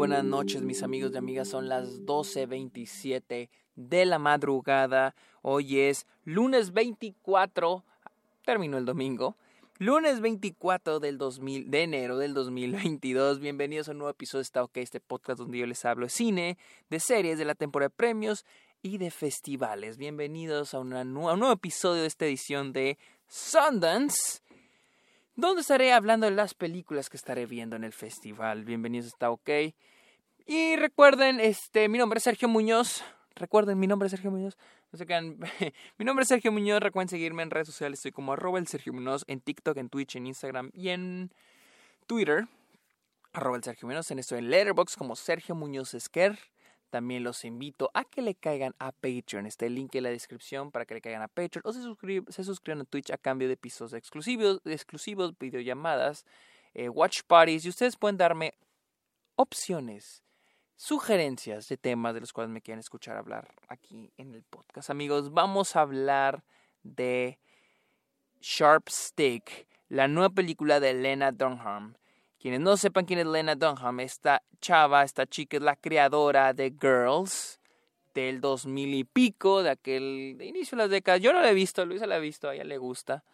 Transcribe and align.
buenas 0.00 0.24
noches 0.24 0.62
mis 0.62 0.82
amigos 0.82 1.12
y 1.12 1.18
amigas, 1.18 1.48
son 1.48 1.68
las 1.68 2.06
12.27 2.06 3.50
de 3.76 4.06
la 4.06 4.18
madrugada, 4.18 5.14
hoy 5.42 5.78
es 5.78 6.06
lunes 6.24 6.72
24, 6.72 7.84
terminó 8.42 8.78
el 8.78 8.86
domingo, 8.86 9.36
lunes 9.76 10.22
24 10.22 11.00
del 11.00 11.18
2000, 11.18 11.70
de 11.70 11.82
enero 11.82 12.16
del 12.16 12.32
2022, 12.32 13.40
bienvenidos 13.40 13.88
a 13.88 13.90
un 13.90 13.98
nuevo 13.98 14.10
episodio 14.12 14.38
de 14.38 14.44
Está 14.44 14.62
OK, 14.62 14.78
este 14.78 15.00
podcast 15.00 15.38
donde 15.38 15.58
yo 15.58 15.66
les 15.66 15.84
hablo 15.84 16.06
de 16.06 16.10
cine, 16.10 16.56
de 16.88 16.98
series, 16.98 17.36
de 17.36 17.44
la 17.44 17.54
temporada 17.54 17.90
de 17.90 17.94
premios 17.94 18.46
y 18.80 18.96
de 18.96 19.10
festivales, 19.10 19.98
bienvenidos 19.98 20.72
a, 20.72 20.78
una, 20.78 21.00
a 21.00 21.02
un 21.02 21.14
nuevo 21.14 21.52
episodio 21.52 22.00
de 22.00 22.08
esta 22.08 22.24
edición 22.24 22.72
de 22.72 22.96
Sundance 23.28 24.40
donde 25.40 25.62
estaré 25.62 25.92
hablando 25.92 26.26
de 26.26 26.32
las 26.32 26.52
películas 26.52 27.08
que 27.08 27.16
estaré 27.16 27.46
viendo 27.46 27.74
en 27.74 27.84
el 27.84 27.92
festival. 27.92 28.64
Bienvenidos 28.64 29.06
Está 29.06 29.30
OK. 29.30 29.48
Y 30.46 30.76
recuerden, 30.76 31.40
este, 31.40 31.88
mi 31.88 31.96
nombre 31.96 32.18
es 32.18 32.24
Sergio 32.24 32.46
Muñoz. 32.46 33.02
Recuerden, 33.36 33.78
mi 33.78 33.86
nombre 33.86 34.06
es 34.06 34.10
Sergio 34.10 34.30
Muñoz. 34.30 34.58
No 34.92 34.98
se 34.98 35.06
quedan. 35.06 35.38
mi 35.98 36.04
nombre 36.04 36.24
es 36.24 36.28
Sergio 36.28 36.52
Muñoz. 36.52 36.80
Recuerden 36.80 37.08
seguirme 37.08 37.42
en 37.42 37.50
redes 37.50 37.68
sociales. 37.68 38.00
Estoy 38.00 38.12
como 38.12 38.34
arroba 38.34 38.58
el 38.58 38.66
Sergio 38.66 38.92
Muñoz 38.92 39.24
en 39.28 39.40
TikTok, 39.40 39.78
en 39.78 39.88
Twitch, 39.88 40.16
en 40.16 40.26
Instagram 40.26 40.70
y 40.74 40.90
en 40.90 41.32
Twitter. 42.06 42.46
Arroba 43.32 43.56
el 43.56 43.64
Sergio 43.64 43.88
Muñoz. 43.88 44.10
En 44.10 44.18
esto 44.18 44.36
en 44.36 44.50
Letterboxd 44.50 44.98
como 44.98 45.16
Sergio 45.16 45.54
Muñoz 45.54 45.94
Esquer. 45.94 46.38
También 46.90 47.22
los 47.22 47.44
invito 47.44 47.90
a 47.94 48.04
que 48.04 48.20
le 48.20 48.34
caigan 48.34 48.74
a 48.80 48.90
Patreon. 48.90 49.46
Está 49.46 49.66
el 49.66 49.76
link 49.76 49.94
en 49.94 50.02
la 50.02 50.10
descripción 50.10 50.72
para 50.72 50.84
que 50.84 50.94
le 50.94 51.00
caigan 51.00 51.22
a 51.22 51.28
Patreon 51.28 51.62
o 51.64 51.72
se, 51.72 51.80
se 52.32 52.44
suscriban 52.44 52.82
a 52.82 52.84
Twitch 52.84 53.10
a 53.12 53.18
cambio 53.18 53.46
de 53.46 53.54
episodios 53.54 53.92
exclusivos, 53.94 54.60
exclusivos 54.64 55.38
videollamadas, 55.38 56.26
eh, 56.74 56.88
watch 56.88 57.20
parties. 57.26 57.64
Y 57.64 57.68
ustedes 57.68 57.96
pueden 57.96 58.16
darme 58.16 58.54
opciones, 59.36 60.24
sugerencias 60.74 61.68
de 61.68 61.76
temas 61.76 62.12
de 62.14 62.20
los 62.20 62.32
cuales 62.32 62.50
me 62.50 62.60
quieren 62.60 62.80
escuchar 62.80 63.16
hablar 63.16 63.54
aquí 63.68 64.12
en 64.16 64.34
el 64.34 64.42
podcast. 64.42 64.90
Amigos, 64.90 65.32
vamos 65.32 65.76
a 65.76 65.82
hablar 65.82 66.42
de 66.82 67.38
Sharp 68.40 68.88
Stick, 68.88 69.68
la 69.88 70.08
nueva 70.08 70.30
película 70.30 70.80
de 70.80 70.94
Lena 70.94 71.30
Dunham. 71.30 71.94
Quienes 72.40 72.60
no 72.60 72.78
sepan 72.78 73.04
quién 73.04 73.18
es 73.18 73.26
Lena 73.26 73.54
Dunham, 73.54 74.00
esta 74.00 74.42
chava, 74.62 75.02
esta 75.02 75.26
chica 75.26 75.58
es 75.58 75.62
la 75.62 75.76
creadora 75.76 76.54
de 76.54 76.72
Girls 76.80 77.60
del 78.14 78.40
2000 78.40 78.94
y 78.94 79.04
pico, 79.04 79.62
de 79.62 79.68
aquel 79.68 80.36
de 80.38 80.46
inicio 80.46 80.74
de 80.74 80.84
las 80.84 80.90
décadas. 80.90 81.20
Yo 81.20 81.34
no 81.34 81.42
la 81.42 81.50
he 81.50 81.54
visto, 81.54 81.84
Luisa 81.84 82.06
la 82.06 82.14
ha 82.14 82.18
visto, 82.18 82.48
a 82.48 82.54
ella 82.54 82.64
le 82.64 82.78
gusta. 82.78 83.24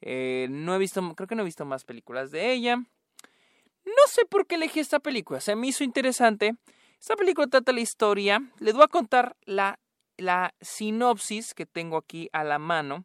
Eh, 0.00 0.46
no 0.48 0.74
he 0.74 0.78
visto, 0.78 1.02
creo 1.14 1.28
que 1.28 1.34
no 1.34 1.42
he 1.42 1.44
visto 1.44 1.66
más 1.66 1.84
películas 1.84 2.30
de 2.30 2.52
ella. 2.52 2.76
No 2.76 4.06
sé 4.08 4.24
por 4.24 4.46
qué 4.46 4.54
elegí 4.54 4.80
esta 4.80 4.98
película, 4.98 5.40
se 5.40 5.54
me 5.56 5.66
hizo 5.66 5.84
interesante. 5.84 6.54
Esta 6.98 7.16
película 7.16 7.46
trata 7.48 7.70
la 7.70 7.80
historia, 7.80 8.50
les 8.60 8.72
voy 8.72 8.84
a 8.84 8.88
contar 8.88 9.36
la, 9.44 9.78
la 10.16 10.54
sinopsis 10.62 11.52
que 11.52 11.66
tengo 11.66 11.98
aquí 11.98 12.30
a 12.32 12.44
la 12.44 12.58
mano 12.58 13.04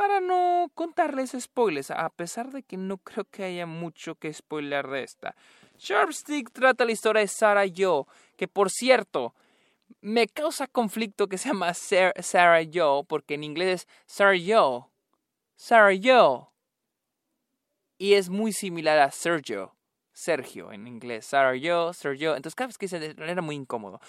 para 0.00 0.22
no 0.22 0.72
contarles 0.74 1.36
spoilers, 1.38 1.90
a 1.90 2.08
pesar 2.08 2.50
de 2.52 2.62
que 2.62 2.78
no 2.78 2.96
creo 2.96 3.26
que 3.26 3.44
haya 3.44 3.66
mucho 3.66 4.14
que 4.14 4.32
spoiler 4.32 4.88
de 4.88 5.02
esta. 5.02 5.36
Sharpstick 5.78 6.50
trata 6.52 6.86
la 6.86 6.92
historia 6.92 7.20
de 7.20 7.28
Sarah 7.28 7.66
Joe, 7.68 8.04
que 8.38 8.48
por 8.48 8.70
cierto, 8.70 9.34
me 10.00 10.26
causa 10.26 10.66
conflicto 10.66 11.28
que 11.28 11.36
se 11.36 11.50
llama 11.50 11.74
Sarah 11.74 12.62
Joe, 12.72 13.04
porque 13.04 13.34
en 13.34 13.44
inglés 13.44 13.82
es 13.82 13.88
Sarah 14.06 14.38
Joe. 14.42 14.86
Sarah 15.54 15.94
Joe. 16.02 16.46
Y 17.98 18.14
es 18.14 18.30
muy 18.30 18.54
similar 18.54 19.00
a 19.00 19.10
Sergio. 19.10 19.76
Sergio 20.14 20.72
en 20.72 20.86
inglés. 20.86 21.26
Sarah 21.26 21.58
Joe, 21.62 21.92
Sergio. 21.92 22.36
Entonces 22.36 22.54
cada 22.54 22.68
vez 22.68 22.78
que 22.78 22.88
se 22.88 23.14
era 23.18 23.42
muy 23.42 23.54
incómodo. 23.54 24.00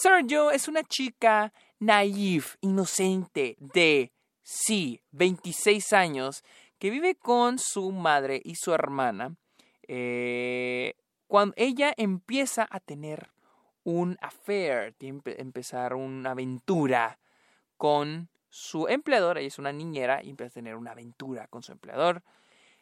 Sarah 0.00 0.24
Joe 0.26 0.56
es 0.56 0.66
una 0.66 0.82
chica 0.82 1.52
naive, 1.78 2.46
inocente, 2.62 3.58
de 3.58 4.12
sí, 4.42 5.02
26 5.12 5.92
años, 5.92 6.44
que 6.78 6.90
vive 6.90 7.14
con 7.14 7.58
su 7.58 7.92
madre 7.92 8.40
y 8.44 8.54
su 8.54 8.72
hermana, 8.72 9.36
eh, 9.86 10.94
cuando 11.26 11.54
ella 11.56 11.92
empieza 11.96 12.66
a 12.70 12.80
tener 12.80 13.30
un 13.84 14.16
affair, 14.20 14.94
tiene 14.98 15.20
que 15.20 15.36
empezar 15.38 15.94
una 15.94 16.32
aventura 16.32 17.18
con 17.76 18.28
su 18.48 18.88
empleador, 18.88 19.38
ella 19.38 19.48
es 19.48 19.58
una 19.58 19.72
niñera 19.72 20.22
y 20.22 20.30
empieza 20.30 20.50
a 20.50 20.54
tener 20.62 20.76
una 20.76 20.92
aventura 20.92 21.46
con 21.48 21.62
su 21.62 21.72
empleador, 21.72 22.22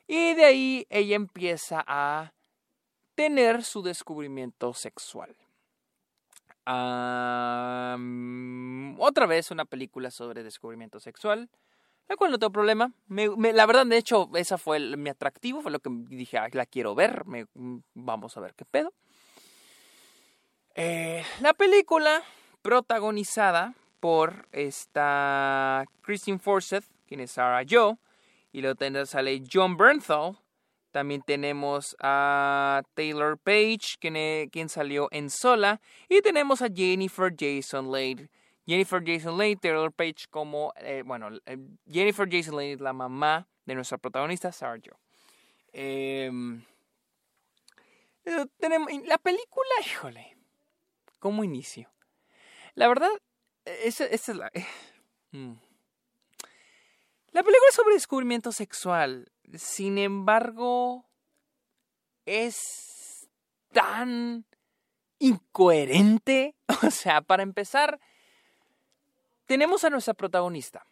y 0.07 0.35
de 0.35 0.45
ahí 0.45 0.87
ella 0.91 1.17
empieza 1.17 1.85
a 1.87 2.33
tener 3.15 3.65
su 3.65 3.83
descubrimiento 3.83 4.73
sexual 4.73 5.37
otra 8.99 9.27
vez 9.27 9.51
una 9.51 9.65
película 9.65 10.11
sobre 10.11 10.43
descubrimiento 10.43 11.01
sexual, 11.01 11.49
la 12.09 12.17
cual 12.17 12.31
no 12.31 12.39
tengo 12.39 12.53
problema. 12.53 12.93
la 13.09 13.67
verdad, 13.67 13.87
de 13.87 13.97
hecho, 13.97 14.31
esa 14.35 14.59
fue 14.59 14.79
mi 14.97 15.11
atractivo, 15.11 15.63
fue 15.63 15.71
lo 15.71 15.81
que 15.81 15.91
dije, 16.09 16.39
la 16.53 16.67
quiero 16.67 16.95
ver, 16.95 17.25
mm, 17.27 17.79
vamos 17.95 18.37
a 18.37 18.41
ver 18.41 18.55
qué 18.55 18.65
pedo. 18.65 18.93
Eh, 20.75 21.25
la 21.41 21.55
película 21.55 22.23
protagonizada 22.63 23.75
por 24.01 24.49
esta 24.53 25.85
Christine 26.03 26.39
Forsyth, 26.39 26.85
quien 27.07 27.21
es 27.21 27.33
Sarah 27.33 27.67
Joe, 27.69 27.97
y 28.53 28.63
luego 28.63 29.07
sale 29.07 29.43
John 29.51 29.77
Bernthal, 29.77 30.39
también 30.99 31.23
tenemos 31.23 31.95
a 32.01 32.83
Taylor 32.95 33.39
Page, 33.39 33.99
quien, 34.01 34.69
salió 34.69 35.07
en 35.13 35.31
Sola. 35.31 35.81
Y 36.09 36.23
tenemos 36.23 36.61
a 36.61 36.69
Jennifer 36.69 37.33
Jason 37.39 37.93
Leigh. 37.93 38.29
Jennifer 38.67 39.01
Jason 39.07 39.39
Leigh, 39.39 39.55
Taylor 39.55 39.93
Page 39.93 40.27
como, 40.29 40.73
eh, 40.75 41.05
bueno, 41.07 41.29
eh, 41.47 41.57
Jennifer 41.89 42.29
Jason 42.29 42.57
Leigh 42.57 42.73
es 42.73 42.81
la 42.81 42.93
mamá 42.93 43.47
de 43.65 43.77
nuestra 43.77 43.97
protagonista, 43.97 44.51
Sarah 44.51 44.81
Jo. 44.85 44.99
Em, 45.73 46.65
eh, 48.25 48.47
tenemos, 48.59 48.89
la 49.07 49.19
película, 49.19 49.71
híjole, 49.87 50.37
¿cómo 51.21 51.45
inicio? 51.45 51.89
La 52.75 52.89
verdad, 52.89 53.11
esa, 53.65 54.05
es 54.05 54.27
la... 54.31 54.51
Mm. 55.31 55.53
La 57.33 57.43
película 57.43 57.69
es 57.69 57.75
sobre 57.75 57.95
descubrimiento 57.95 58.53
sexual. 58.53 59.31
Sin 59.55 59.99
embargo, 59.99 61.07
es 62.25 63.29
tan 63.73 64.45
incoherente. 65.19 66.55
O 66.87 66.91
sea, 66.91 67.23
para 67.23 67.43
empezar, 67.43 67.99
tenemos 69.47 69.83
a 69.83 69.91
nuestra 69.91 70.15
protagonista. 70.15 70.87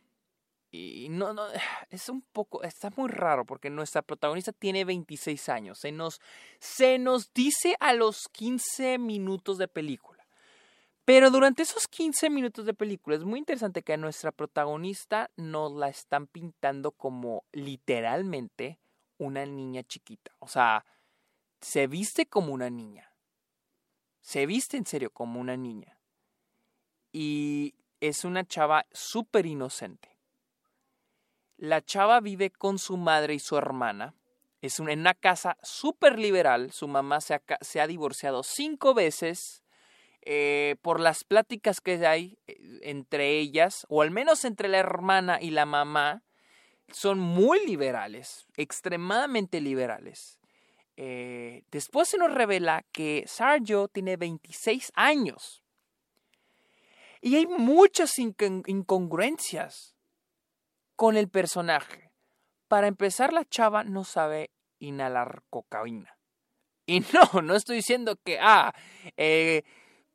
Y 0.70 1.08
no, 1.10 1.32
no, 1.32 1.46
es 1.90 2.08
un 2.08 2.22
poco, 2.22 2.62
está 2.62 2.90
muy 2.96 3.08
raro 3.08 3.44
porque 3.44 3.70
nuestra 3.70 4.02
protagonista 4.02 4.52
tiene 4.52 4.84
26 4.84 5.48
años. 5.48 5.78
Se 5.78 5.92
nos, 5.92 6.20
se 6.58 6.98
nos 6.98 7.32
dice 7.32 7.76
a 7.78 7.92
los 7.92 8.28
15 8.28 8.98
minutos 8.98 9.58
de 9.58 9.68
película. 9.68 10.15
Pero 11.06 11.30
durante 11.30 11.62
esos 11.62 11.86
15 11.86 12.30
minutos 12.30 12.66
de 12.66 12.74
película 12.74 13.14
es 13.14 13.22
muy 13.22 13.38
interesante 13.38 13.84
que 13.84 13.92
a 13.92 13.96
nuestra 13.96 14.32
protagonista 14.32 15.30
nos 15.36 15.72
la 15.72 15.88
están 15.88 16.26
pintando 16.26 16.90
como 16.90 17.44
literalmente 17.52 18.80
una 19.16 19.46
niña 19.46 19.84
chiquita. 19.84 20.32
O 20.40 20.48
sea, 20.48 20.84
se 21.60 21.86
viste 21.86 22.26
como 22.26 22.52
una 22.52 22.70
niña. 22.70 23.12
Se 24.20 24.46
viste 24.46 24.76
en 24.76 24.84
serio 24.84 25.10
como 25.10 25.40
una 25.40 25.56
niña. 25.56 25.96
Y 27.12 27.76
es 28.00 28.24
una 28.24 28.44
chava 28.44 28.84
súper 28.90 29.46
inocente. 29.46 30.18
La 31.56 31.84
chava 31.84 32.18
vive 32.18 32.50
con 32.50 32.80
su 32.80 32.96
madre 32.96 33.34
y 33.34 33.38
su 33.38 33.56
hermana. 33.56 34.16
Es 34.60 34.80
en 34.80 34.98
una 34.98 35.14
casa 35.14 35.56
súper 35.62 36.18
liberal. 36.18 36.72
Su 36.72 36.88
mamá 36.88 37.20
se 37.20 37.80
ha 37.80 37.86
divorciado 37.86 38.42
cinco 38.42 38.92
veces 38.92 39.62
eh, 40.28 40.74
por 40.82 40.98
las 40.98 41.22
pláticas 41.22 41.80
que 41.80 42.04
hay 42.04 42.36
eh, 42.48 42.56
entre 42.82 43.38
ellas, 43.38 43.86
o 43.88 44.02
al 44.02 44.10
menos 44.10 44.44
entre 44.44 44.66
la 44.66 44.78
hermana 44.78 45.38
y 45.40 45.50
la 45.50 45.66
mamá, 45.66 46.24
son 46.90 47.20
muy 47.20 47.64
liberales, 47.64 48.44
extremadamente 48.56 49.60
liberales. 49.60 50.40
Eh, 50.96 51.62
después 51.70 52.08
se 52.08 52.18
nos 52.18 52.34
revela 52.34 52.84
que 52.90 53.22
Sarjo 53.28 53.86
tiene 53.86 54.16
26 54.16 54.90
años. 54.96 55.62
Y 57.20 57.36
hay 57.36 57.46
muchas 57.46 58.18
incongruencias 58.18 59.94
con 60.96 61.16
el 61.16 61.28
personaje. 61.28 62.10
Para 62.66 62.88
empezar, 62.88 63.32
la 63.32 63.44
chava 63.44 63.84
no 63.84 64.02
sabe 64.02 64.50
inhalar 64.80 65.44
cocaína. 65.50 66.18
Y 66.84 66.98
no, 67.12 67.42
no 67.42 67.54
estoy 67.54 67.76
diciendo 67.76 68.16
que, 68.24 68.40
ah, 68.40 68.74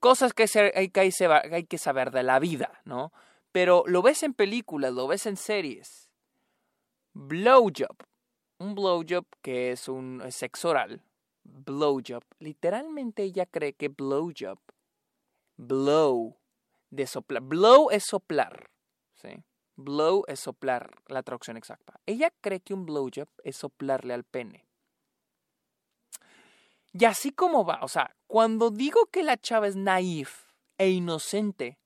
cosas 0.02 0.34
que 0.34 0.46
hay, 0.76 0.90
que 0.90 1.78
saber 1.78 2.12
de 2.12 2.24
la 2.24 2.40
vida, 2.40 2.82
¿no? 2.84 3.14
Pero 3.54 3.84
lo 3.86 4.02
ves 4.02 4.24
en 4.24 4.34
películas, 4.34 4.92
lo 4.92 5.08
ves 5.08 5.26
en 5.28 5.38
series. 5.38 6.10
Blowjob. 7.14 7.96
Un 8.58 8.76
blowjob 8.76 9.26
que 9.42 9.72
es 9.72 9.88
un 9.88 10.22
sexo 10.30 10.70
oral. 10.70 11.02
blowjob. 11.44 12.24
Literalmente 12.40 13.24
ella 13.24 13.46
cree 13.46 13.74
que 13.74 13.90
blowjob, 13.90 14.60
blow, 15.58 16.38
de 16.90 17.08
soplar. 17.08 17.44
Blow 17.44 17.90
es 17.92 18.04
soplar. 18.04 18.70
¿sí? 19.14 19.44
Blow 19.76 20.24
es 20.28 20.40
soplar, 20.40 20.92
la 21.08 21.22
traducción 21.22 21.58
exacta. 21.58 22.00
Ella 22.06 22.34
cree 22.42 22.60
que 22.60 22.74
un 22.74 22.86
blowjob 22.86 23.30
es 23.44 23.56
soplarle 23.56 24.14
al 24.14 24.24
pene. 24.24 24.66
Y 26.94 27.06
así 27.06 27.32
como 27.32 27.64
va, 27.66 27.80
o 27.84 27.88
sea, 27.88 28.16
cuando 28.32 28.72
digo 28.72 29.08
que 29.08 29.24
la 29.24 29.36
chava 29.36 29.68
es 29.68 29.76
naif 29.76 30.46
e 30.78 30.90
inocente, 30.90 31.78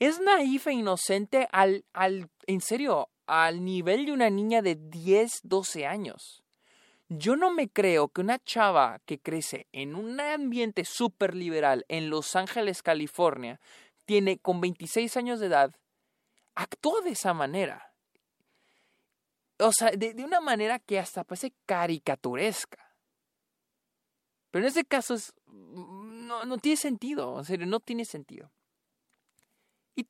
es 0.00 0.18
naif 0.18 0.66
e 0.66 0.72
inocente 0.72 1.46
al, 1.52 1.84
al, 1.92 2.28
en 2.48 2.60
serio, 2.60 3.08
al 3.28 3.64
nivel 3.64 4.04
de 4.04 4.10
una 4.10 4.30
niña 4.30 4.62
de 4.62 4.74
10, 4.74 5.42
12 5.44 5.86
años. 5.86 6.42
Yo 7.08 7.36
no 7.36 7.52
me 7.52 7.68
creo 7.68 8.08
que 8.08 8.20
una 8.20 8.40
chava 8.40 9.00
que 9.06 9.20
crece 9.20 9.68
en 9.70 9.94
un 9.94 10.18
ambiente 10.18 10.84
súper 10.84 11.36
liberal 11.36 11.84
en 11.86 12.10
Los 12.10 12.34
Ángeles, 12.34 12.82
California, 12.82 13.60
tiene 14.06 14.38
con 14.38 14.60
26 14.60 15.16
años 15.18 15.38
de 15.38 15.46
edad, 15.46 15.76
actúa 16.56 17.00
de 17.02 17.10
esa 17.10 17.32
manera. 17.32 17.94
O 19.60 19.70
sea, 19.70 19.92
de, 19.92 20.14
de 20.14 20.24
una 20.24 20.40
manera 20.40 20.80
que 20.80 20.98
hasta 20.98 21.22
parece 21.22 21.54
caricaturesca. 21.64 22.89
Pero 24.50 24.64
en 24.64 24.68
este 24.68 24.84
caso 24.84 25.14
es, 25.14 25.32
mm, 25.46 26.26
no, 26.26 26.44
no 26.44 26.58
tiene 26.58 26.76
sentido, 26.76 27.38
en 27.38 27.44
serio, 27.44 27.66
no 27.66 27.80
tiene 27.80 28.04
sentido. 28.04 28.50
Y, 29.96 30.06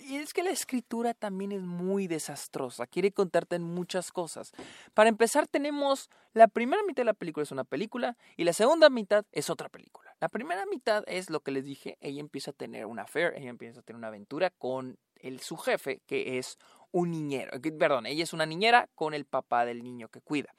y, 0.00 0.16
es 0.16 0.32
que 0.32 0.42
la 0.42 0.50
escritura 0.50 1.14
también 1.14 1.52
es 1.52 1.60
muy 1.60 2.08
desastrosa, 2.08 2.86
quiere 2.86 3.12
contarte 3.12 3.58
muchas 3.58 4.10
cosas. 4.10 4.52
Para 4.94 5.08
empezar, 5.08 5.46
tenemos 5.46 6.08
la 6.32 6.48
primera 6.48 6.82
mitad 6.82 7.02
de 7.02 7.06
la 7.06 7.14
película 7.14 7.44
es 7.44 7.52
una 7.52 7.64
película 7.64 8.16
y 8.36 8.44
la 8.44 8.52
segunda 8.52 8.90
mitad 8.90 9.24
es 9.30 9.50
otra 9.50 9.68
película. 9.68 10.16
La 10.20 10.28
primera 10.28 10.66
mitad 10.66 11.04
es 11.06 11.30
lo 11.30 11.40
que 11.40 11.50
les 11.50 11.64
dije, 11.64 11.96
ella 12.00 12.20
empieza 12.20 12.50
a 12.50 12.54
tener 12.54 12.86
una 12.86 13.02
affair, 13.02 13.34
ella 13.36 13.50
empieza 13.50 13.80
a 13.80 13.82
tener 13.82 13.98
una 13.98 14.08
aventura 14.08 14.50
con 14.50 14.98
el, 15.16 15.40
su 15.40 15.56
jefe, 15.56 16.00
que 16.06 16.38
es 16.38 16.58
un 16.90 17.10
niñero, 17.10 17.52
perdón, 17.78 18.06
ella 18.06 18.24
es 18.24 18.32
una 18.32 18.46
niñera 18.46 18.88
con 18.94 19.14
el 19.14 19.26
papá 19.26 19.64
del 19.64 19.84
niño 19.84 20.08
que 20.08 20.20
cuida. 20.20 20.54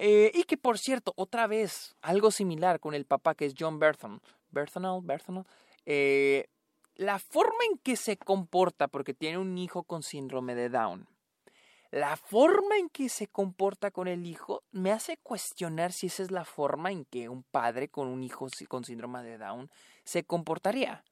Eh, 0.00 0.30
y 0.32 0.44
que 0.44 0.56
por 0.56 0.78
cierto, 0.78 1.12
otra 1.16 1.48
vez, 1.48 1.96
algo 2.02 2.30
similar 2.30 2.78
con 2.78 2.94
el 2.94 3.04
papá 3.04 3.34
que 3.34 3.46
es 3.46 3.54
John 3.58 3.80
Berthon. 3.80 4.22
Berthonal, 4.52 5.00
Berthonal. 5.02 5.44
Eh, 5.86 6.46
la 6.94 7.18
forma 7.18 7.58
en 7.68 7.78
que 7.78 7.96
se 7.96 8.16
comporta, 8.16 8.86
porque 8.86 9.12
tiene 9.12 9.38
un 9.38 9.58
hijo 9.58 9.82
con 9.82 10.04
síndrome 10.04 10.54
de 10.54 10.68
Down, 10.68 11.08
la 11.90 12.16
forma 12.16 12.76
en 12.76 12.90
que 12.90 13.08
se 13.08 13.26
comporta 13.26 13.90
con 13.90 14.06
el 14.06 14.26
hijo 14.26 14.62
me 14.70 14.92
hace 14.92 15.16
cuestionar 15.16 15.92
si 15.92 16.06
esa 16.06 16.22
es 16.22 16.30
la 16.30 16.44
forma 16.44 16.92
en 16.92 17.04
que 17.04 17.28
un 17.28 17.42
padre 17.42 17.88
con 17.88 18.06
un 18.06 18.22
hijo 18.22 18.46
con 18.68 18.84
síndrome 18.84 19.22
de 19.24 19.38
Down 19.38 19.68
se 20.04 20.22
comportaría. 20.22 21.02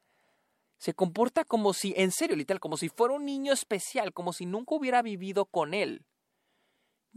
Se 0.79 0.95
comporta 0.95 1.45
como 1.45 1.73
si, 1.73 1.93
en 1.97 2.13
serio, 2.13 2.37
literal, 2.37 2.61
como 2.61 2.77
si 2.77 2.89
fuera 2.89 3.15
un 3.15 3.25
niño 3.25 3.53
especial, 3.53 4.13
como 4.13 4.33
si 4.33 4.47
nunca 4.47 4.75
hubiera 4.77 5.03
vivido 5.03 5.47
con 5.47 5.75
él. 5.75 6.05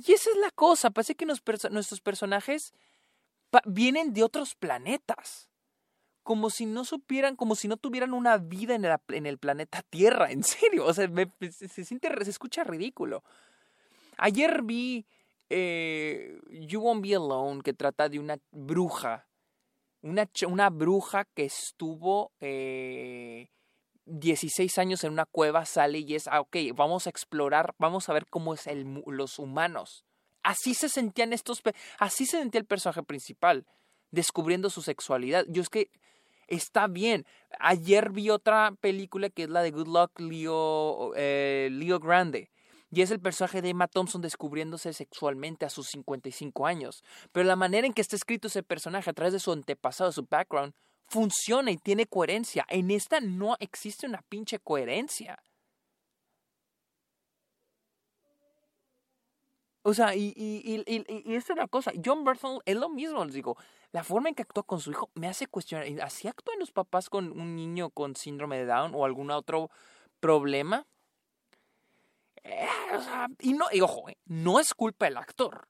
Y 0.05 0.13
esa 0.13 0.29
es 0.29 0.37
la 0.37 0.51
cosa, 0.51 0.91
parece 0.91 1.15
que 1.15 1.25
nuestros 1.25 2.01
personajes 2.01 2.73
vienen 3.65 4.13
de 4.13 4.23
otros 4.23 4.55
planetas. 4.55 5.49
Como 6.23 6.49
si 6.49 6.65
no 6.65 6.85
supieran, 6.85 7.35
como 7.35 7.55
si 7.55 7.67
no 7.67 7.75
tuvieran 7.75 8.13
una 8.13 8.37
vida 8.37 8.75
en 8.75 9.25
el, 9.25 9.37
planeta 9.39 9.81
Tierra, 9.89 10.31
en 10.31 10.43
serio. 10.43 10.85
O 10.85 10.93
sea, 10.93 11.09
se, 11.51 11.83
siente, 11.83 12.09
se 12.23 12.29
escucha 12.29 12.63
ridículo. 12.63 13.23
Ayer 14.17 14.61
vi 14.63 15.05
eh, 15.49 16.39
You 16.49 16.81
Won't 16.81 17.01
Be 17.01 17.15
Alone, 17.15 17.61
que 17.61 17.73
trata 17.73 18.07
de 18.09 18.19
una 18.19 18.37
bruja. 18.51 19.27
Una, 20.01 20.29
una 20.47 20.69
bruja 20.69 21.25
que 21.25 21.45
estuvo 21.45 22.31
eh, 22.39 23.49
16 24.09 24.77
años 24.77 25.03
en 25.03 25.13
una 25.13 25.25
cueva, 25.25 25.65
sale 25.65 25.99
y 25.99 26.15
es, 26.15 26.27
ah, 26.27 26.41
ok, 26.41 26.57
vamos 26.75 27.07
a 27.07 27.09
explorar, 27.09 27.75
vamos 27.77 28.09
a 28.09 28.13
ver 28.13 28.27
cómo 28.27 28.53
es 28.53 28.67
el, 28.67 29.03
los 29.05 29.39
humanos. 29.39 30.05
Así 30.43 30.73
se 30.73 30.89
sentían 30.89 31.33
estos, 31.33 31.61
así 31.97 32.25
se 32.25 32.39
sentía 32.39 32.59
el 32.59 32.65
personaje 32.65 33.03
principal, 33.03 33.65
descubriendo 34.11 34.69
su 34.69 34.81
sexualidad. 34.81 35.45
Yo 35.47 35.61
es 35.61 35.69
que 35.69 35.91
está 36.47 36.87
bien. 36.87 37.25
Ayer 37.59 38.09
vi 38.11 38.29
otra 38.29 38.73
película 38.79 39.29
que 39.29 39.43
es 39.43 39.49
la 39.49 39.61
de 39.61 39.71
Good 39.71 39.87
Luck 39.87 40.19
Leo, 40.19 41.13
eh, 41.15 41.69
Leo 41.71 41.99
Grande. 41.99 42.49
Y 42.91 43.01
es 43.01 43.11
el 43.11 43.19
personaje 43.19 43.61
de 43.61 43.69
Emma 43.69 43.87
Thompson 43.87 44.21
descubriéndose 44.21 44.93
sexualmente 44.93 45.65
a 45.65 45.69
sus 45.69 45.89
55 45.89 46.65
años. 46.65 47.03
Pero 47.31 47.45
la 47.45 47.55
manera 47.55 47.85
en 47.85 47.93
que 47.93 48.01
está 48.01 48.15
escrito 48.15 48.47
ese 48.47 48.63
personaje 48.63 49.09
a 49.09 49.13
través 49.13 49.33
de 49.33 49.39
su 49.39 49.51
antepasado, 49.51 50.11
su 50.11 50.25
background, 50.27 50.73
funciona 51.09 51.71
y 51.71 51.77
tiene 51.77 52.05
coherencia. 52.05 52.65
En 52.69 52.91
esta 52.91 53.19
no 53.19 53.55
existe 53.59 54.05
una 54.05 54.21
pinche 54.21 54.59
coherencia. 54.59 55.41
O 59.81 59.93
sea, 59.93 60.13
y, 60.13 60.33
y, 60.35 60.83
y, 60.85 61.05
y, 61.25 61.35
es 61.35 61.49
una 61.49 61.67
cosa, 61.67 61.91
John 62.03 62.23
Berthel 62.23 62.59
es 62.65 62.75
lo 62.75 62.89
mismo, 62.89 63.23
les 63.23 63.33
digo, 63.33 63.57
la 63.91 64.03
forma 64.03 64.29
en 64.29 64.35
que 64.35 64.43
actúa 64.43 64.63
con 64.63 64.79
su 64.81 64.91
hijo 64.91 65.09
me 65.15 65.27
hace 65.27 65.47
cuestionar, 65.47 65.87
¿así 66.03 66.27
actúan 66.27 66.59
los 66.59 66.71
papás 66.71 67.09
con 67.09 67.31
un 67.31 67.55
niño 67.55 67.89
con 67.89 68.15
síndrome 68.15 68.57
de 68.57 68.65
Down 68.65 68.93
o 68.93 69.05
algún 69.05 69.31
otro 69.31 69.71
problema? 70.19 70.85
Eh, 72.43 72.67
y 73.39 73.53
no, 73.53 73.65
y 73.71 73.81
ojo, 73.81 74.09
eh, 74.09 74.17
no 74.25 74.59
es 74.59 74.73
culpa 74.73 75.05
del 75.05 75.17
actor, 75.17 75.67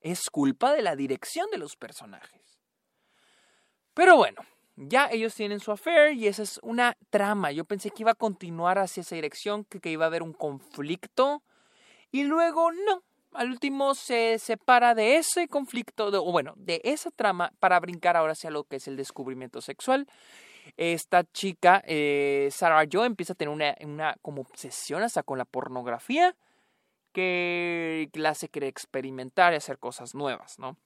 es 0.00 0.30
culpa 0.30 0.72
de 0.72 0.82
la 0.82 0.94
dirección 0.94 1.50
de 1.50 1.58
los 1.58 1.76
personajes. 1.76 2.60
Pero 3.92 4.16
bueno, 4.16 4.40
ya 4.80 5.08
ellos 5.10 5.34
tienen 5.34 5.58
su 5.58 5.72
affair 5.72 6.12
y 6.14 6.28
esa 6.28 6.42
es 6.42 6.60
una 6.62 6.96
trama. 7.10 7.50
Yo 7.50 7.64
pensé 7.64 7.90
que 7.90 8.04
iba 8.04 8.12
a 8.12 8.14
continuar 8.14 8.78
hacia 8.78 9.00
esa 9.00 9.16
dirección, 9.16 9.64
que, 9.64 9.90
iba 9.90 10.04
a 10.04 10.06
haber 10.06 10.22
un 10.22 10.32
conflicto. 10.32 11.42
Y 12.12 12.24
luego 12.24 12.70
no. 12.70 13.02
Al 13.32 13.50
último 13.50 13.94
se 13.94 14.38
separa 14.38 14.94
de 14.94 15.16
ese 15.16 15.48
conflicto, 15.48 16.06
o 16.06 16.32
bueno, 16.32 16.54
de 16.56 16.80
esa 16.84 17.10
trama 17.10 17.52
para 17.58 17.78
brincar 17.80 18.16
ahora 18.16 18.32
hacia 18.32 18.50
lo 18.50 18.64
que 18.64 18.76
es 18.76 18.88
el 18.88 18.96
descubrimiento 18.96 19.60
sexual. 19.60 20.06
Esta 20.76 21.24
chica, 21.24 21.82
eh, 21.86 22.48
Sarah 22.52 22.86
Joe, 22.90 23.06
empieza 23.06 23.32
a 23.32 23.36
tener 23.36 23.52
una, 23.52 23.74
una 23.80 24.16
como 24.22 24.42
obsesión 24.42 25.02
hasta 25.02 25.22
con 25.22 25.38
la 25.38 25.44
pornografía 25.44 26.36
que 27.12 28.08
la 28.14 28.30
hace 28.30 28.48
querer 28.48 28.68
experimentar 28.68 29.52
y 29.52 29.56
hacer 29.56 29.78
cosas 29.78 30.14
nuevas, 30.14 30.58
¿no? 30.58 30.76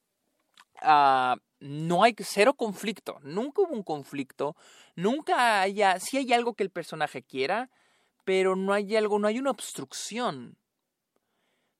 Ah, 0.83 1.37
no 1.61 2.03
hay 2.03 2.15
cero 2.19 2.55
conflicto, 2.55 3.19
nunca 3.23 3.63
hubo 3.63 3.73
un 3.73 3.85
conflicto, 3.85 4.57
nunca 4.97 5.61
haya, 5.61 6.01
sí 6.01 6.17
hay 6.17 6.33
algo 6.33 6.55
que 6.55 6.65
el 6.65 6.71
personaje 6.71 7.23
quiera, 7.23 7.71
pero 8.25 8.57
no 8.57 8.73
hay 8.73 8.97
algo, 8.97 9.19
no 9.19 9.29
hay 9.29 9.39
una 9.39 9.51
obstrucción. 9.51 10.57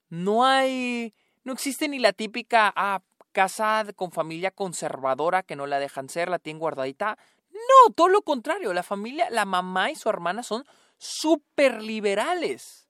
No 0.09 0.45
hay, 0.45 1.15
no 1.43 1.53
existe 1.53 1.89
ni 1.89 1.99
la 1.99 2.13
típica 2.13 2.73
ah, 2.77 3.03
casa 3.33 3.85
con 3.97 4.13
familia 4.13 4.51
conservadora 4.51 5.43
que 5.43 5.57
no 5.57 5.67
la 5.67 5.79
dejan 5.79 6.09
ser, 6.09 6.29
la 6.29 6.39
tienen 6.39 6.61
guardadita. 6.61 7.19
No, 7.51 7.93
todo 7.95 8.09
lo 8.09 8.23
contrario, 8.23 8.73
la 8.73 8.83
familia, 8.83 9.31
la 9.31 9.47
mamá 9.47 9.91
y 9.91 9.97
su 9.97 10.09
hermana 10.09 10.43
son 10.43 10.65
súper 10.99 11.83
liberales. 11.83 12.89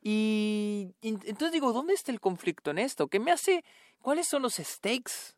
Y, 0.00 0.94
y 1.00 1.08
entonces 1.08 1.52
digo, 1.52 1.72
¿dónde 1.72 1.94
está 1.94 2.12
el 2.12 2.20
conflicto 2.20 2.70
en 2.70 2.78
esto? 2.78 3.08
¿Qué 3.08 3.18
me 3.20 3.32
hace 3.32 3.64
¿Cuáles 4.02 4.26
son 4.26 4.42
los 4.42 4.54
stakes? 4.54 5.36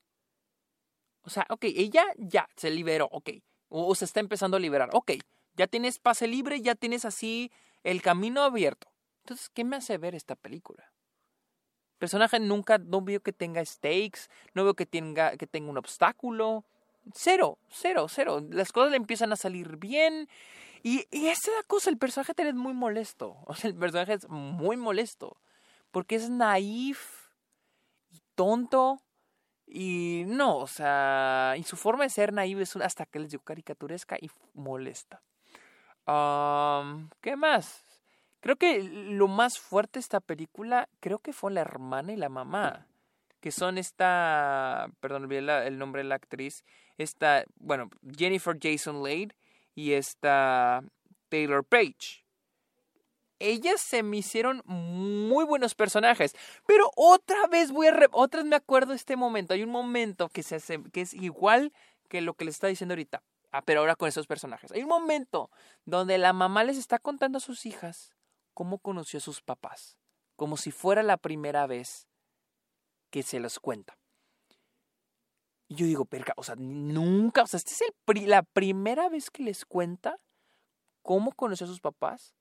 O 1.23 1.31
sea, 1.31 1.47
ok, 1.51 1.65
ella 1.65 2.05
ya 2.17 2.49
se 2.57 2.71
liberó, 2.71 3.09
ok. 3.13 3.31
O, 3.69 3.95
se 3.95 4.05
está 4.05 4.21
empezando 4.21 4.57
a 4.57 4.61
liberar, 4.61 4.89
ok. 4.93 5.13
Ya 5.55 5.67
tienes 5.67 5.99
pase 5.99 6.27
libre, 6.27 6.61
ya 6.61 6.75
tienes 6.75 7.05
así 7.05 7.53
el 7.83 8.03
camino 8.03 8.43
abierto. 8.43 8.89
Entonces, 9.23 9.51
¿qué 9.51 9.65
me 9.65 9.77
hace 9.77 9.99
ver 9.99 10.15
esta 10.15 10.35
película? 10.35 10.93
El 11.93 11.99
personaje 11.99 12.41
nunca, 12.41 12.79
no 12.79 13.03
veo 13.03 13.21
que 13.21 13.33
tenga 13.33 13.65
stakes, 13.65 14.29
no 14.53 14.65
veo 14.65 14.75
que 14.75 14.87
tenga, 14.87 15.37
que 15.37 15.47
tenga 15.47 15.71
un 15.71 15.79
obstáculo. 15.79 16.65
Cero, 17.15 17.59
cero, 17.69 18.07
cero. 18.09 18.43
Las 18.51 18.73
cosas 18.73 18.91
le 18.91 18.97
empiezan 18.97 19.33
a 19.33 19.37
salir 19.37 19.77
bien. 19.77 20.29
Y, 20.83 21.07
y 21.11 21.29
esa 21.29 21.51
es 21.51 21.57
la 21.57 21.63
cosa, 21.67 21.91
el 21.91 21.99
personaje 21.99 22.33
es 22.37 22.55
muy 22.55 22.75
molesto. 22.75 23.37
O 23.47 23.55
sea, 23.55 23.71
el 23.71 23.77
personaje 23.77 24.15
es 24.15 24.29
muy 24.29 24.77
molesto. 24.77 25.37
Porque 25.91 26.17
es 26.17 26.31
naif 26.31 27.24
tonto 28.35 29.01
y 29.67 30.25
no, 30.27 30.59
o 30.59 30.67
sea, 30.67 31.55
y 31.59 31.63
su 31.63 31.77
forma 31.77 32.05
de 32.05 32.11
ser 32.11 32.33
naive 32.33 32.63
es 32.63 32.77
hasta 32.77 33.07
que 33.07 33.19
les 33.19 33.31
dio 33.31 33.41
caricaturesca 33.41 34.17
y 34.21 34.31
molesta. 34.53 35.23
¿Qué 36.07 37.37
más? 37.37 37.85
Creo 38.41 38.57
que 38.57 38.83
lo 38.83 39.27
más 39.27 39.59
fuerte 39.59 39.99
de 39.99 40.03
esta 40.03 40.21
película, 40.21 40.89
creo 41.01 41.19
que 41.19 41.33
fue 41.33 41.51
la 41.51 41.63
hermana 41.63 42.13
y 42.13 42.17
la 42.17 42.29
mamá, 42.29 42.87
que 43.41 43.51
son 43.51 43.79
esta, 43.79 44.91
perdón, 45.01 45.25
olvidé 45.25 45.67
el 45.67 45.79
nombre 45.79 46.03
de 46.03 46.09
la 46.09 46.17
actriz, 46.17 46.65
esta, 46.99 47.45
bueno, 47.57 47.89
Jennifer 48.17 48.59
Jason 48.61 49.03
Leigh 49.03 49.33
y 49.75 49.93
esta 49.93 50.85
Taylor 51.31 51.65
Page. 51.65 52.24
Ellas 53.39 53.81
se 53.81 54.03
me 54.03 54.19
hicieron 54.19 54.63
muy 54.65 55.45
buenos 55.45 55.75
personajes. 55.75 56.35
Pero 56.67 56.91
otra 56.97 57.47
vez 57.47 57.73
voy 57.73 57.89
a... 57.89 58.09
otra 58.13 58.41
vez 58.41 58.49
me 58.49 58.57
acuerdo 58.57 58.91
de 58.91 58.97
este 58.97 59.17
momento. 59.17 59.55
Hay 59.55 59.63
un 59.63 59.71
momento 59.71 60.29
que, 60.29 60.43
se 60.43 60.57
hace, 60.57 60.83
que 60.93 61.03
es 61.03 61.15
igual 61.15 61.73
que 62.09 62.21
lo 62.21 62.35
que 62.35 62.45
les 62.45 62.55
está 62.55 62.69
diciendo 62.69 62.93
ahorita. 62.93 63.23
Ah, 63.53 63.63
pero 63.63 63.81
ahora 63.81 63.97
con 63.97 64.09
esos 64.09 64.27
personajes. 64.27 64.73
Hay 64.73 64.83
un 64.83 64.89
momento 64.89 65.51
donde 65.85 66.19
la 66.19 66.33
mamá 66.33 66.65
les 66.65 66.77
está 66.77 66.99
contando 66.99 67.39
a 67.39 67.41
sus 67.41 67.67
hijas 67.67 68.15
cómo 68.53 68.79
conoció 68.79 69.19
a 69.19 69.23
sus 69.23 69.43
papás. 69.43 69.99
Como 70.37 70.57
si 70.57 70.71
fuera 70.71 71.03
la 71.03 71.17
primera 71.17 71.67
vez 71.67 72.09
que 73.11 73.23
se 73.23 73.39
los 73.39 73.61
cuenta. 73.61 73.97
Y 75.69 75.77
yo 75.77 75.87
digo, 75.87 76.05
perca, 76.05 76.35
o 76.37 76.43
sea, 76.43 76.57
nunca, 76.57 77.43
o 77.43 77.47
sea, 77.47 77.59
esta 77.59 77.73
es 77.73 78.27
la 78.27 78.43
primera 78.43 79.09
vez 79.09 79.31
que 79.31 79.43
les 79.43 79.65
cuenta 79.65 80.19
cómo 81.03 81.33
conoció 81.33 81.65
a 81.65 81.69
sus 81.69 81.81
papás 81.81 82.35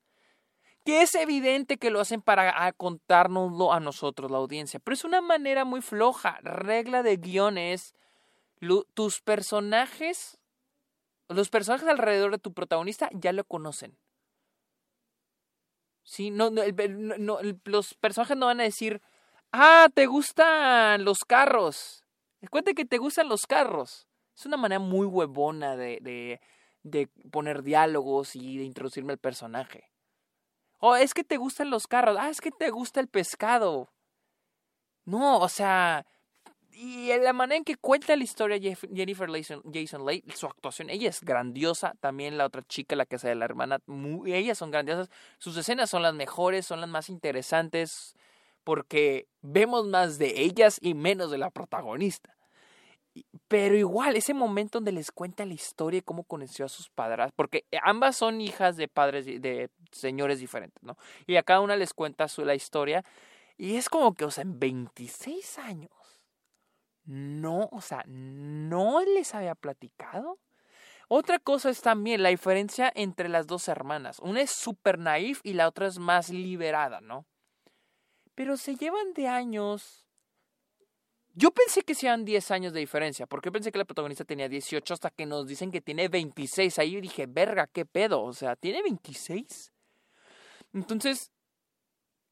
que 0.84 1.02
es 1.02 1.16
evidente 1.16 1.78
que 1.78 1.90
lo 1.90 2.00
hacen 2.02 2.22
para 2.22 2.72
contárnoslo 2.74 3.72
a 3.72 3.80
nosotros, 3.80 4.30
la 4.30 4.38
audiencia, 4.38 4.80
pero 4.80 4.94
es 4.94 5.06
una 5.06 5.22
manera 5.22 5.66
muy 5.66 5.82
floja. 5.82 6.40
Regla 6.42 7.04
de 7.04 7.18
guiones, 7.18 7.94
tus 8.94 9.22
personajes, 9.22 10.40
los 11.30 11.50
personajes 11.50 11.88
alrededor 11.88 12.32
de 12.32 12.38
tu 12.40 12.54
protagonista 12.54 13.10
ya 13.14 13.32
lo 13.32 13.44
conocen. 13.46 13.98
Sí, 16.04 16.32
no, 16.32 16.50
no, 16.50 17.40
los 17.64 17.94
personajes 17.94 18.36
no 18.36 18.48
van 18.48 18.60
a 18.60 18.64
decir, 18.64 19.02
ah, 19.54 19.88
te 19.94 20.06
gustan 20.06 21.06
los 21.06 21.24
carros. 21.24 22.04
Cuente 22.50 22.76
que 22.76 22.84
te 22.84 22.98
gustan 22.98 23.30
los 23.30 23.48
carros. 23.48 24.10
Es 24.36 24.46
una 24.46 24.58
manera 24.58 24.80
muy 24.80 25.06
huevona 25.06 25.78
de, 25.78 26.00
de, 26.02 26.42
de 26.84 27.08
poner 27.32 27.64
diálogos 27.64 28.36
y 28.36 28.58
de 28.58 28.66
introducirme 28.66 29.14
al 29.14 29.20
personaje. 29.20 29.93
Oh, 30.86 30.98
es 30.98 31.14
que 31.14 31.24
te 31.24 31.38
gustan 31.38 31.70
los 31.70 31.88
carros. 31.88 32.18
Ah, 32.20 32.30
es 32.30 32.42
que 32.42 32.52
te 32.52 32.70
gusta 32.70 33.00
el 33.00 33.08
pescado. 33.08 33.88
No, 35.06 35.40
o 35.40 35.48
sea. 35.48 36.06
Y 36.74 37.08
la 37.20 37.32
manera 37.32 37.56
en 37.56 37.64
que 37.64 37.78
cuenta 37.78 38.18
la 38.18 38.24
historia 38.26 38.60
Jennifer 38.94 39.30
Jason 39.32 40.06
Leigh, 40.06 40.24
su 40.36 40.46
actuación, 40.46 40.90
ella 40.90 41.10
es 41.10 41.22
grandiosa. 41.22 41.94
También 42.02 42.38
la 42.38 42.46
otra 42.46 42.64
chica, 42.64 42.98
la 42.98 43.06
que 43.06 43.18
sea 43.18 43.30
de 43.30 43.38
la 43.38 43.46
hermana, 43.46 43.80
ellas 44.26 44.58
son 44.58 44.72
grandiosas. 44.72 45.10
Sus 45.38 45.56
escenas 45.56 45.90
son 45.90 46.02
las 46.02 46.16
mejores, 46.16 46.66
son 46.66 46.82
las 46.82 46.90
más 46.90 47.08
interesantes, 47.08 48.18
porque 48.66 49.30
vemos 49.42 49.86
más 49.86 50.18
de 50.18 50.42
ellas 50.42 50.80
y 50.82 50.96
menos 50.96 51.32
de 51.32 51.38
la 51.38 51.50
protagonista. 51.50 52.36
Pero 53.54 53.76
igual, 53.76 54.16
ese 54.16 54.34
momento 54.34 54.80
donde 54.80 54.92
les 54.92 55.12
cuenta 55.12 55.46
la 55.46 55.54
historia 55.54 56.00
y 56.00 56.02
cómo 56.02 56.24
conoció 56.24 56.66
a 56.66 56.70
sus 56.70 56.90
padres, 56.90 57.32
porque 57.36 57.66
ambas 57.84 58.18
son 58.18 58.42
hijas 58.42 58.78
de 58.78 58.88
padres 58.88 59.28
de 59.28 59.70
señores 59.92 60.40
diferentes, 60.40 60.82
¿no? 60.82 60.98
Y 61.28 61.36
a 61.36 61.44
cada 61.44 61.60
una 61.60 61.76
les 61.76 61.94
cuenta 61.94 62.28
su, 62.28 62.44
la 62.46 62.56
historia. 62.56 63.04
Y 63.56 63.76
es 63.76 63.90
como 63.90 64.16
que, 64.16 64.26
o 64.26 64.32
sea, 64.32 64.42
en 64.42 64.58
26 64.58 65.60
años, 65.60 65.92
no, 67.06 67.70
o 67.72 67.80
sea, 67.82 68.04
no 68.08 69.02
les 69.04 69.36
había 69.36 69.54
platicado. 69.54 70.40
Otra 71.08 71.38
cosa 71.38 71.70
es 71.70 71.84
también 71.84 72.24
la 72.24 72.30
diferencia 72.30 72.92
entre 72.96 73.30
las 73.30 73.46
dos 73.46 73.68
hermanas. 73.68 74.18
Una 74.18 74.42
es 74.42 74.50
súper 74.50 74.98
naif 74.98 75.42
y 75.44 75.54
la 75.54 75.68
otra 75.68 75.86
es 75.86 76.00
más 76.00 76.30
liberada, 76.30 77.02
¿no? 77.02 77.28
Pero 78.34 78.58
se 78.58 78.78
llevan 78.78 79.14
de 79.14 79.28
años 79.28 80.08
yo 81.34 81.52
pensé 81.52 81.82
que 81.82 81.96
sean 81.96 82.26
10 82.26 82.52
años 82.52 82.74
de 82.74 82.80
diferencia, 82.80 83.26
porque 83.26 83.52
pensé 83.52 83.72
que 83.72 83.80
la 83.80 83.86
protagonista 83.86 84.24
tenía 84.24 84.48
18 84.48 84.94
hasta 84.94 85.10
que 85.10 85.26
nos 85.26 85.48
dicen 85.48 85.72
que 85.72 85.82
tiene 85.82 86.08
26. 86.08 86.78
Ahí 86.80 87.02
dije, 87.02 87.26
verga, 87.28 87.68
qué 87.68 87.86
pedo, 87.86 88.22
o 88.24 88.34
sea, 88.34 88.56
¿tiene 88.56 88.84
26? 88.84 89.72
Entonces, 90.74 91.32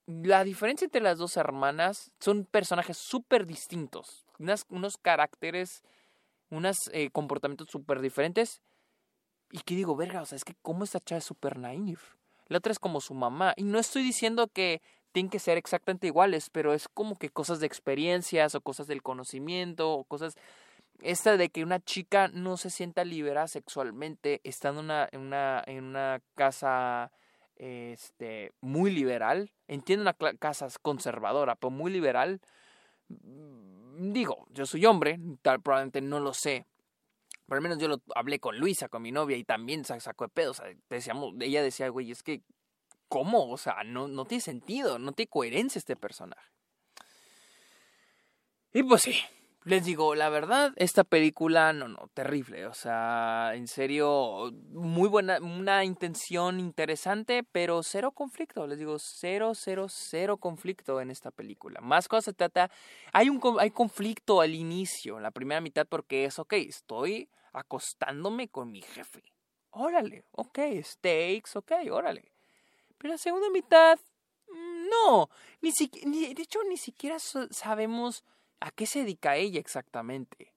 la 0.05 0.43
diferencia 0.43 0.86
entre 0.86 1.01
las 1.01 1.17
dos 1.17 1.38
hermanas 1.38 2.12
son 2.20 2.46
personajes 2.46 2.98
súper 2.98 3.46
distintos, 3.46 4.25
unos 4.70 4.98
caracteres, 4.98 5.84
unos 6.50 6.89
eh, 6.93 7.10
comportamientos 7.12 7.70
súper 7.70 8.01
diferentes. 8.01 8.62
Y 9.51 9.60
que 9.60 9.75
digo, 9.75 9.96
verga, 9.96 10.22
o 10.22 10.25
sea, 10.25 10.36
es 10.36 10.46
que 10.46 10.55
cómo 10.62 10.84
esta 10.84 11.00
chava 11.00 11.20
es 11.20 11.25
súper 11.25 11.58
naif. 11.58 12.15
La 12.48 12.60
otra 12.60 12.72
es 12.72 12.79
como 12.79 13.01
su 13.01 13.13
mamá. 13.13 13.53
Y 13.58 13.63
no 13.63 13.79
estoy 13.79 14.03
diciendo 14.03 14.48
que 14.48 14.81
tienen 15.12 15.30
que 15.30 15.39
ser 15.39 15.58
exactamente 15.58 16.08
iguales, 16.08 16.50
pero 16.50 16.74
es 16.74 16.88
como 16.88 17.15
que 17.15 17.30
cosas 17.30 17.60
de 17.60 17.68
experiencias 17.68 18.56
o 18.56 18.62
cosas 18.62 18.88
del 18.88 19.01
conocimiento 19.01 19.91
o 19.91 20.03
cosas... 20.03 20.36
Esta 21.01 21.36
de 21.36 21.50
que 21.50 21.63
una 21.63 21.80
chica 21.80 22.27
no 22.27 22.58
se 22.58 22.70
sienta 22.70 23.03
liberada 23.03 23.48
sexualmente 23.48 24.39
estando 24.44 24.82
una, 24.82 25.10
en, 25.12 25.22
una, 25.22 25.63
en 25.65 25.84
una 25.84 26.22
casa 26.36 27.12
este, 27.56 28.53
muy 28.62 28.91
liberal, 28.91 29.51
entiendo 29.68 30.03
una 30.03 30.13
casa 30.38 30.68
conservadora, 30.82 31.56
pero 31.56 31.72
muy 31.72 31.91
liberal. 31.91 32.39
Mm, 33.10 34.12
digo, 34.13 34.48
yo 34.51 34.65
soy 34.65 34.86
hombre, 34.86 35.20
tal, 35.41 35.62
probablemente 35.62 36.01
no 36.01 36.20
lo 36.20 36.34
sé, 36.34 36.65
pero 37.51 37.58
al 37.58 37.63
menos 37.63 37.80
yo 37.80 37.88
lo 37.88 38.01
hablé 38.15 38.39
con 38.39 38.58
Luisa, 38.58 38.88
con 38.88 39.01
mi 39.01 39.12
novia, 39.12 39.38
y 39.38 39.44
también 39.44 39.84
sacó 39.84 40.24
de 40.24 40.30
pedo. 40.30 40.51
O 40.51 40.53
sea, 40.53 40.68
decíamos, 40.89 41.34
ella 41.41 41.62
decía, 41.62 41.89
güey, 41.89 42.10
es 42.10 42.24
que 42.24 42.41
¿Cómo? 43.12 43.51
O 43.51 43.58
sea, 43.58 43.84
no, 43.84 44.08
no 44.08 44.24
tiene 44.24 44.39
sentido, 44.39 44.98
no 44.98 45.12
tiene 45.12 45.27
coherencia 45.30 45.80
este 45.80 45.98
personaje. 45.98 46.50
Y 48.72 48.84
pues 48.84 49.01
sí, 49.01 49.20
les 49.65 49.84
digo, 49.84 50.15
la 50.15 50.30
verdad, 50.30 50.72
esta 50.77 51.03
película, 51.03 51.74
no, 51.74 51.89
no, 51.89 52.10
terrible. 52.13 52.68
O 52.68 52.74
sea, 52.74 53.51
en 53.53 53.68
serio, 53.68 54.53
muy 54.70 55.10
buena, 55.10 55.39
una 55.41 55.84
intención 55.84 56.58
interesante, 56.62 57.44
pero 57.51 57.84
cero 57.84 58.13
conflicto. 58.13 58.65
Les 58.65 58.80
digo, 58.80 58.98
cero, 58.98 59.51
cero, 59.56 59.88
cero 59.89 60.38
conflicto 60.38 61.01
en 61.01 61.12
esta 61.12 61.32
película. 61.32 61.82
Más 61.82 62.08
cosas 62.08 62.24
se 62.24 62.34
trata, 62.34 62.72
hay, 63.12 63.27
un, 63.27 63.41
hay 63.60 63.72
conflicto 63.72 64.39
al 64.39 64.56
inicio, 64.56 65.18
en 65.18 65.24
la 65.24 65.32
primera 65.32 65.60
mitad, 65.60 65.86
porque 65.86 66.24
es, 66.24 66.39
ok, 66.39 66.53
estoy 66.53 67.30
acostándome 67.51 68.48
con 68.48 68.72
mi 68.72 68.82
jefe. 68.82 69.22
Órale, 69.72 70.24
ok, 70.32 70.60
steaks, 70.82 71.58
ok, 71.58 71.74
órale. 71.91 72.31
Pero 73.01 73.13
la 73.13 73.17
segunda 73.17 73.50
mitad, 73.50 74.00
mm, 74.48 74.89
no. 74.89 75.29
Ni, 75.62 75.72
ni 76.05 76.34
de 76.36 76.43
hecho, 76.43 76.60
ni 76.70 76.77
siquiera 76.77 77.17
sabemos 77.20 78.24
a 78.60 78.70
qué 78.70 78.86
se 78.86 79.00
dedica 79.00 79.38
ella 79.38 79.60
exactamente. 79.60 80.53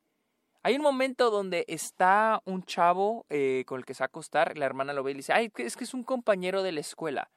Hay 0.62 0.76
un 0.76 0.82
momento 0.82 1.30
donde 1.30 1.64
está 1.68 2.42
un 2.44 2.64
chavo 2.64 3.24
eh, 3.30 3.64
con 3.66 3.78
el 3.78 3.86
que 3.86 3.94
se 3.94 4.02
va 4.02 4.04
a 4.04 4.08
acostar, 4.08 4.58
la 4.58 4.66
hermana 4.66 4.92
lo 4.92 5.02
ve 5.02 5.12
y 5.12 5.14
dice, 5.14 5.32
ay, 5.32 5.50
es 5.56 5.76
que 5.76 5.84
es 5.84 5.94
un 5.94 6.04
compañero 6.04 6.62
de 6.62 6.72
la 6.72 6.80
escuela. 6.80 7.30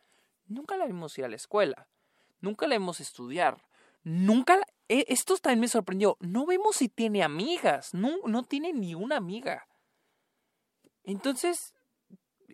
Nunca 0.48 0.76
la 0.76 0.86
vimos 0.86 1.18
ir 1.18 1.24
a 1.26 1.30
la 1.30 1.36
escuela. 1.38 1.88
Nunca 2.42 2.68
la 2.68 2.78
vimos 2.78 3.00
estudiar. 3.00 3.64
Nunca. 4.04 4.60
E, 4.90 5.06
esto 5.08 5.38
también 5.38 5.62
me 5.62 5.68
sorprendió. 5.68 6.18
No 6.20 6.46
vemos 6.46 6.78
si 6.78 6.90
tiene 6.90 7.24
amigas. 7.24 7.94
No, 7.94 8.12
no 8.26 8.44
tiene 8.44 8.74
ni 8.74 8.96
una 8.96 9.18
amiga. 9.18 9.68
Entonces, 11.04 11.74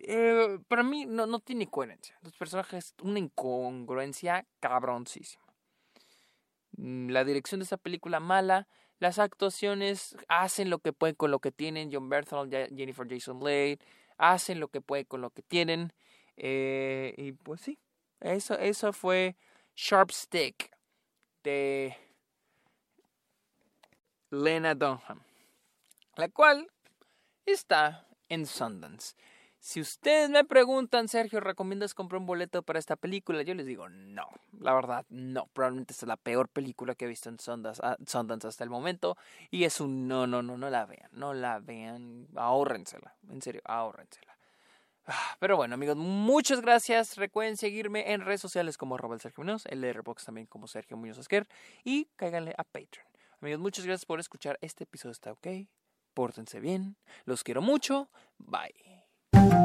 eh, 0.08 0.58
para 0.68 0.82
mí 0.82 1.06
no, 1.06 1.26
no 1.26 1.40
tiene 1.40 1.68
coherencia. 1.68 2.18
Los 2.22 2.34
personajes, 2.36 2.94
una 3.02 3.18
incongruencia 3.18 4.46
cabroncísima. 4.60 5.44
Mm, 6.76 7.10
la 7.10 7.24
dirección 7.24 7.60
de 7.60 7.64
esta 7.64 7.76
película 7.76 8.20
mala. 8.20 8.68
Las 8.98 9.18
actuaciones 9.18 10.16
hacen 10.28 10.70
lo 10.70 10.78
que 10.78 10.92
pueden 10.92 11.16
con 11.16 11.30
lo 11.30 11.40
que 11.40 11.52
tienen. 11.52 11.90
John 11.92 12.08
Berthold, 12.08 12.52
Jennifer 12.76 13.06
Jason 13.08 13.42
Leigh 13.42 13.78
hacen 14.16 14.60
lo 14.60 14.68
que 14.68 14.80
pueden 14.80 15.04
con 15.04 15.20
lo 15.20 15.30
que 15.30 15.42
tienen. 15.42 15.92
Eh, 16.36 17.14
y 17.16 17.32
pues 17.32 17.60
sí, 17.60 17.78
eso, 18.20 18.58
eso 18.58 18.92
fue 18.92 19.36
Sharp 19.76 20.10
Stick 20.10 20.70
de 21.42 21.96
Lena 24.30 24.74
Dunham, 24.74 25.22
la 26.16 26.28
cual 26.28 26.70
está 27.46 28.06
en 28.28 28.46
Sundance. 28.46 29.14
Si 29.64 29.80
ustedes 29.80 30.28
me 30.28 30.44
preguntan, 30.44 31.08
Sergio, 31.08 31.40
¿recomiendas 31.40 31.94
comprar 31.94 32.20
un 32.20 32.26
boleto 32.26 32.60
para 32.60 32.78
esta 32.78 32.96
película? 32.96 33.40
Yo 33.40 33.54
les 33.54 33.64
digo, 33.64 33.88
no, 33.88 34.28
la 34.60 34.74
verdad, 34.74 35.06
no. 35.08 35.46
Probablemente 35.54 35.94
es 35.94 36.02
la 36.02 36.18
peor 36.18 36.50
película 36.50 36.94
que 36.94 37.06
he 37.06 37.08
visto 37.08 37.30
en 37.30 37.40
Sundance, 37.40 37.80
ah, 37.82 37.96
hasta 38.46 38.62
el 38.62 38.68
momento. 38.68 39.16
Y 39.50 39.64
es 39.64 39.80
un 39.80 40.06
no, 40.06 40.26
no, 40.26 40.42
no, 40.42 40.58
no 40.58 40.68
la 40.68 40.84
vean, 40.84 41.08
no 41.12 41.32
la 41.32 41.60
vean, 41.60 42.28
ahórrensela, 42.36 43.16
en 43.30 43.40
serio, 43.40 43.62
ahórrensela. 43.64 44.36
Ah, 45.06 45.36
pero 45.40 45.56
bueno, 45.56 45.76
amigos, 45.76 45.96
muchas 45.96 46.60
gracias. 46.60 47.16
Recuerden 47.16 47.56
seguirme 47.56 48.12
en 48.12 48.20
redes 48.20 48.42
sociales 48.42 48.76
como 48.76 48.98
Robert 48.98 49.22
Sergio 49.22 49.44
Muñoz, 49.44 49.64
el 49.64 49.82
Airbox 49.82 50.26
también 50.26 50.46
como 50.46 50.68
Sergio 50.68 50.98
Muñoz 50.98 51.16
Esquer, 51.16 51.48
y 51.84 52.04
cáiganle 52.16 52.54
a 52.58 52.64
Patreon. 52.64 53.06
Amigos, 53.40 53.60
muchas 53.60 53.86
gracias 53.86 54.04
por 54.04 54.20
escuchar. 54.20 54.58
Este 54.60 54.84
episodio 54.84 55.12
está 55.12 55.32
ok. 55.32 55.46
Pórtense 56.12 56.60
bien. 56.60 56.96
Los 57.24 57.42
quiero 57.42 57.62
mucho. 57.62 58.10
Bye. 58.36 58.93